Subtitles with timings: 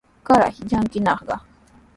[0.27, 1.35] ¡Kayraq llakinayqa!